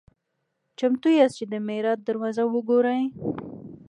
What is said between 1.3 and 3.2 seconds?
چې د معراج دروازه وګورئ؟"